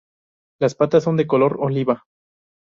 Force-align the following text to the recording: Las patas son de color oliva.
Las 0.59 0.73
patas 0.73 1.03
son 1.03 1.15
de 1.15 1.27
color 1.27 1.57
oliva. 1.59 2.05